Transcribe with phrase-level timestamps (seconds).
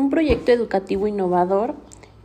[0.00, 1.74] Un proyecto educativo innovador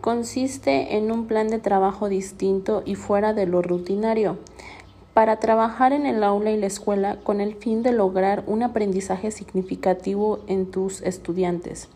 [0.00, 4.38] consiste en un plan de trabajo distinto y fuera de lo rutinario
[5.12, 9.32] para trabajar en el aula y la escuela con el fin de lograr un aprendizaje
[9.32, 11.88] significativo en tus estudiantes.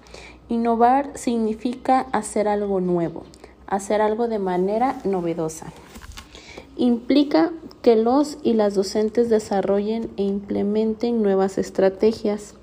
[0.49, 3.23] Innovar significa hacer algo nuevo,
[3.69, 5.67] hacer algo de manera novedosa.
[6.77, 12.57] Implica que los y las docentes desarrollen e implementen nuevas estrategias,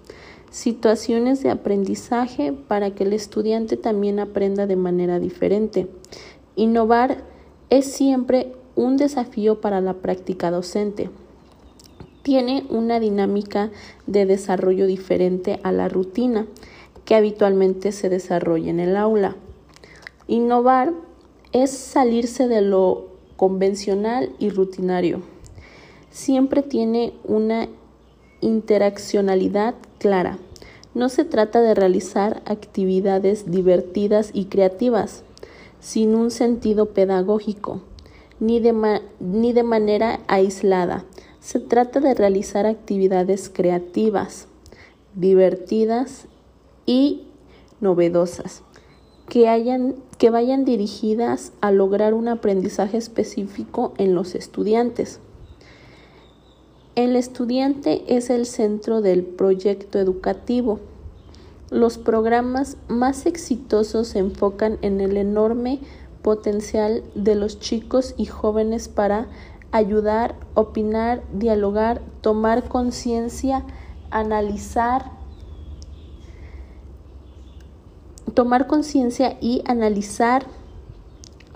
[0.55, 5.89] situaciones de aprendizaje para que el estudiante también aprenda de manera diferente.
[6.55, 7.25] Innovar
[7.69, 11.09] es siempre un desafío para la práctica docente.
[12.23, 13.69] Tiene una dinámica
[14.07, 16.47] de desarrollo diferente a la rutina
[17.03, 19.35] que habitualmente se desarrolla en el aula.
[20.29, 20.93] Innovar
[21.51, 25.21] es salirse de lo convencional y rutinario.
[26.11, 27.67] Siempre tiene una
[28.39, 30.39] interaccionalidad clara.
[30.95, 35.23] No se trata de realizar actividades divertidas y creativas
[35.81, 37.81] sin un sentido pedagógico,
[38.39, 38.71] ni de,
[39.63, 41.03] manera aislada.
[41.41, 44.47] Se trata de realizar actividades creativas,
[45.15, 46.27] divertidas
[46.85, 47.27] y
[47.81, 48.63] novedosas
[49.27, 55.19] que vayan dirigidas a lograr un aprendizaje específico en los estudiantes.
[56.95, 60.79] El estudiante es el centro del proyecto educativo.
[61.69, 65.81] Los programas más exitosos se enfocan en el enorme
[66.21, 69.27] potencial de los chicos y jóvenes para
[69.73, 73.65] ayudar, opinar, dialogar, tomar conciencia,
[74.09, 75.11] analizar,
[78.33, 80.45] tomar conciencia y analizar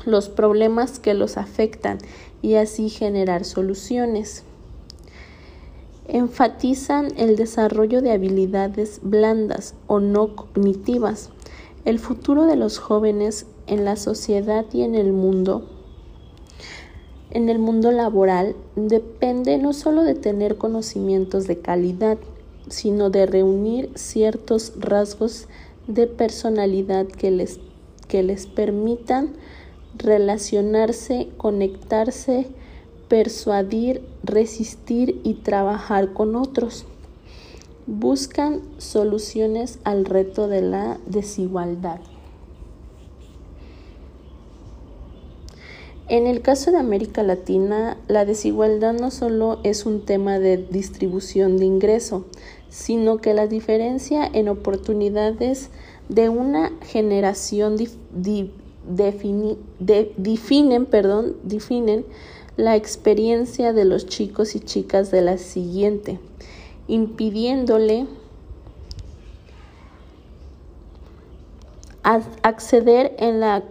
[0.05, 1.97] los problemas que los afectan
[2.41, 4.43] y así generar soluciones.
[6.11, 11.29] Enfatizan el desarrollo de habilidades blandas o no cognitivas.
[11.85, 15.69] El futuro de los jóvenes en la sociedad y en el mundo
[17.31, 22.17] en el mundo laboral depende no solo de tener conocimientos de calidad,
[22.69, 25.47] sino de reunir ciertos rasgos
[25.87, 27.59] de personalidad que les,
[28.07, 29.33] que les permitan
[29.95, 32.47] relacionarse, conectarse,
[33.09, 36.85] persuadir, resistir y trabajar con otros.
[37.87, 41.99] Buscan soluciones al reto de la desigualdad.
[46.07, 51.57] En el caso de América Latina, la desigualdad no solo es un tema de distribución
[51.57, 52.25] de ingreso,
[52.69, 55.69] sino que la diferencia en oportunidades
[56.09, 57.75] de una generación
[58.87, 59.57] definen,
[60.87, 62.05] perdón, definen
[62.59, 66.19] la experiencia de los chicos y chicas de la siguiente,
[66.89, 68.05] impidiéndole
[72.03, 73.63] acceder en la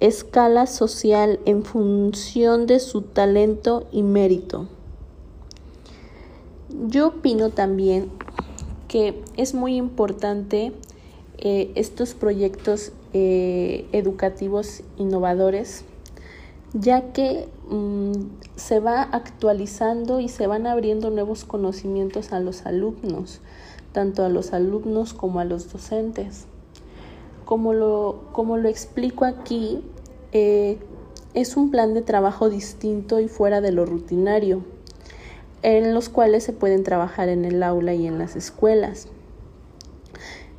[0.00, 4.68] escala social en función de su talento y mérito.
[6.88, 8.10] Yo opino también
[8.86, 10.72] que es muy importante
[11.38, 15.84] eh, estos proyectos eh, educativos innovadores,
[16.72, 18.12] ya que mm,
[18.56, 23.40] se va actualizando y se van abriendo nuevos conocimientos a los alumnos,
[23.92, 26.46] tanto a los alumnos como a los docentes.
[27.44, 29.80] Como lo, como lo explico aquí,
[30.32, 30.78] eh,
[31.34, 34.62] es un plan de trabajo distinto y fuera de lo rutinario
[35.62, 39.08] en los cuales se pueden trabajar en el aula y en las escuelas.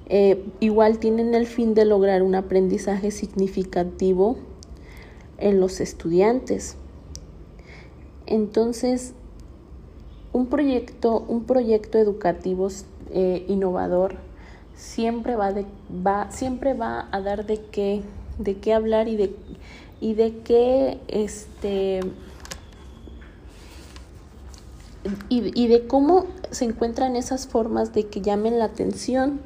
[0.09, 4.38] Eh, igual tienen el fin de lograr un aprendizaje significativo
[5.38, 6.75] en los estudiantes.
[8.25, 9.14] Entonces,
[10.34, 12.68] un proyecto, un proyecto educativo
[13.12, 14.16] eh, innovador
[14.75, 15.66] siempre va, de,
[16.06, 18.04] va, siempre va a dar de qué,
[18.38, 19.36] de qué hablar y de,
[20.00, 22.01] y de qué este,
[25.30, 29.42] y, de cómo se encuentran esas formas de que llamen la atención.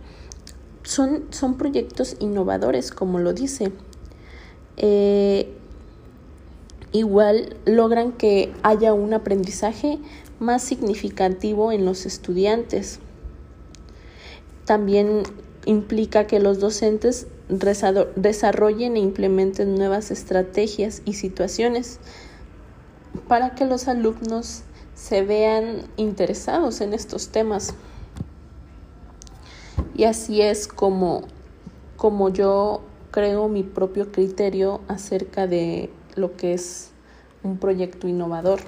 [0.84, 3.72] Son, son proyectos innovadores, como lo dice.
[4.78, 5.56] Eh,
[6.92, 10.00] igual logran que haya un aprendizaje
[10.40, 13.00] más significativo en los estudiantes.
[14.66, 15.24] También
[15.66, 17.28] implica que los docentes
[18.16, 22.00] desarrollen e implementen nuevas estrategias y situaciones
[23.28, 24.64] para que los alumnos
[24.96, 27.74] se vean interesados en estos temas.
[29.96, 31.24] Y así es como,
[31.98, 36.92] como yo creo mi propio criterio acerca de lo que es
[37.44, 38.60] un proyecto innovador.